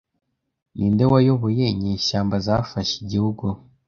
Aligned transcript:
Ninde 0.75 1.03
wayoboye 1.11 1.63
inyeshyamba 1.73 2.35
zafashe 2.45 2.93
igihugu 3.03 3.45